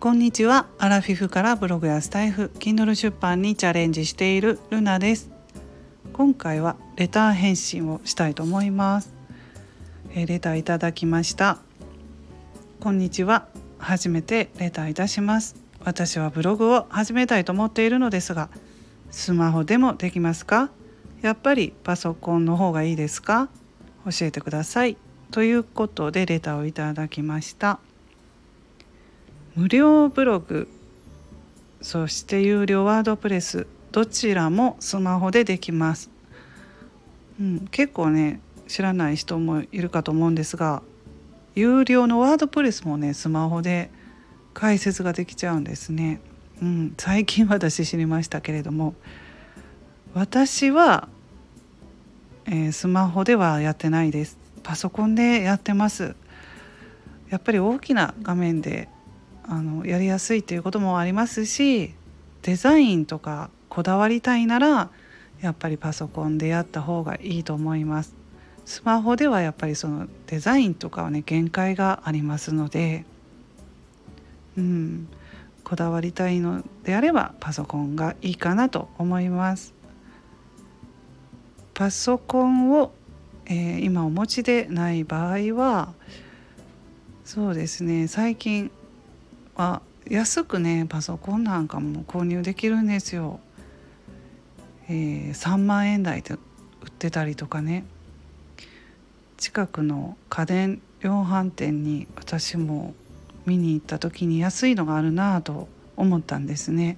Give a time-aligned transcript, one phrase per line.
[0.00, 0.66] こんにちは。
[0.78, 5.30] アラフィフからブログやスタイフ Kindle 出版にチャレンジしているルナです。
[6.12, 9.12] 今回はレター返信をしたいと思います。
[10.14, 11.58] えレターいただきました。
[12.80, 13.48] こんにちは。
[13.78, 15.56] 初めてレターいたします。
[15.84, 18.48] 私はブログを始めたいと思っているのですが
[19.10, 20.70] スマホでもできますか？
[21.26, 23.48] やっぱりパソコンの方がいいですか？
[24.04, 24.96] 教えてください。
[25.32, 27.80] ということでレターをいただきました。
[29.56, 30.68] 無料ブログ。
[31.82, 33.66] そして有料ワードプレス。
[33.92, 36.10] どちらもスマホでできます、
[37.40, 40.82] うん、結構ね知らない人もいるかと思うんですが
[41.54, 43.90] 有料のワードプレスもねスマホで
[44.52, 46.20] 解説ができちゃうんですね、
[46.60, 48.94] うん、最近私知りましたけれども
[50.12, 51.08] 私は、
[52.46, 56.14] えー、スマホではやってないですパソコンでやってます
[57.28, 58.88] やっぱり大きな画面で
[59.44, 61.94] あのやりやすいということもありますし
[62.42, 64.90] デザインとかこだわりたいなら
[65.40, 68.14] やっぱりパソコンでやった方がいいと思います。
[68.64, 73.04] スマホではやっぱりそのデザインとかはね限界がありますので、
[74.56, 75.08] うん、
[75.62, 79.75] こだわりたいのであればパソコンがいいかなと思います。
[81.76, 82.94] パソコンを、
[83.44, 85.92] えー、今お持ちでない場合は
[87.22, 88.70] そうですね最近
[89.56, 93.40] あ安くねパソコンなんかも購入できるんですよ。
[94.88, 97.84] えー、3万円台で売ってたりとかね
[99.36, 102.94] 近くの家電量販店に私も
[103.44, 106.96] 見に行った時に安いのがあるなぁと思ったんですね。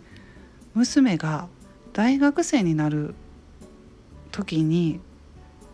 [0.74, 1.48] 娘が
[1.92, 3.16] 大学生になる
[4.38, 5.00] 時に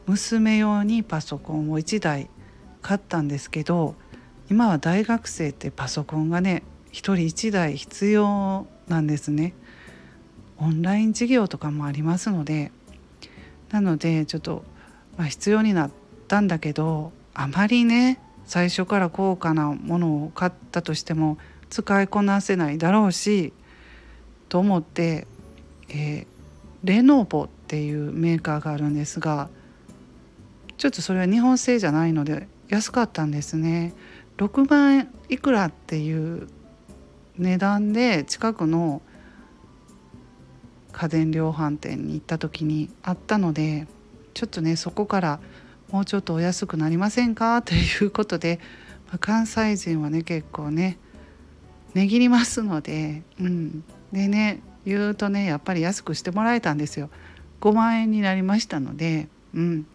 [0.06, 2.30] 娘用にパソコンを1台
[2.80, 3.94] 買ったんですけど
[4.50, 9.54] 今は大学生ってパソコンがね1人1台必要なんですね。
[10.58, 12.70] オンライン授業とかもありますので
[13.70, 14.62] なのでちょっと、
[15.16, 15.90] まあ、必要になっ
[16.28, 21.38] たんだけどあまりね最初から高価なものを買ったとしても
[21.70, 23.52] 使いこなせないだろうし
[24.48, 25.26] と思って、
[25.88, 26.26] えー、
[26.84, 29.48] レノボっていうメーカーがあるんですが
[30.76, 33.92] ちょっとそれは日本製じゃないので安かったんですね。
[34.38, 36.46] 6万いくらっていう
[37.36, 39.02] 値段で近くの
[40.92, 43.88] 家電量販店に行った時にあったので
[44.34, 45.40] ちょっとねそこから
[45.90, 47.60] もうちょっとお安くなりませんか？
[47.62, 48.60] ということで、
[49.08, 50.98] まあ、関西人はね結構ね
[51.94, 57.10] 値切りますので、うん、でね言うとねやっぱり安くしてもらえたんですよ。
[57.64, 59.86] 5万円になりましたので、うん、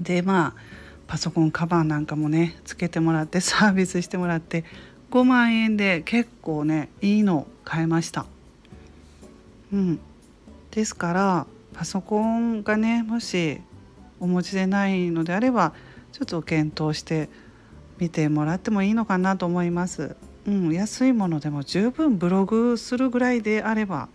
[0.00, 0.60] でまあ
[1.06, 4.64] パソコンカバーなんかもねつけてもらって サービスしてもらって
[5.10, 8.24] 5万円で結構ねいいの買えました。
[9.72, 10.00] うん、
[10.70, 13.60] ですからパソコンがねもし
[14.18, 15.74] お持ちでないのであれば
[16.12, 17.28] ちょっと検討して
[17.98, 20.16] 見てもらってもいいのかなと思います。
[20.46, 24.08] うん、安いものでも十分ブログするぐらいであれば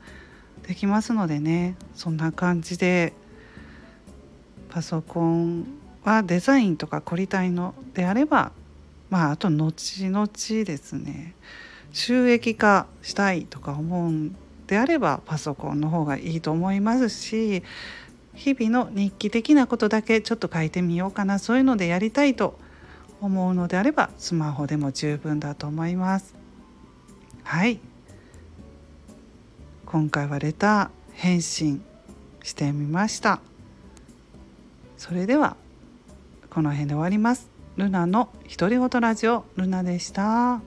[0.67, 1.75] できますのでね。
[1.95, 3.13] そんな感じで
[4.69, 5.65] パソコン
[6.03, 8.51] はデザインとか凝りたいのであれば
[9.09, 10.27] まああと後々
[10.65, 11.35] ですね。
[11.91, 14.35] 収益化したいとか思うん
[14.67, 17.63] であればパソコンの方がいいと思いますし
[18.33, 21.37] 日々の日記的なことだけちょっと書いてみようかな。
[21.37, 22.57] そういうのでやりたいと
[23.19, 26.33] 思うのであればスマホでも十分だと思います。
[27.43, 27.79] はい。
[29.91, 31.83] 今回はレター返信
[32.43, 33.41] してみました
[34.97, 35.57] それでは
[36.49, 40.61] この辺で終わりますルナの独り言ラジオルナでした。